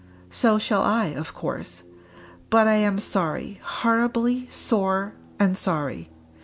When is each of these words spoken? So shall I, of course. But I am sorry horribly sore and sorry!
So 0.31 0.57
shall 0.57 0.81
I, 0.81 1.13
of 1.13 1.35
course. 1.35 1.83
But 2.49 2.67
I 2.67 2.73
am 2.73 2.97
sorry 2.97 3.59
horribly 3.63 4.47
sore 4.49 5.13
and 5.39 5.55
sorry! 5.55 6.09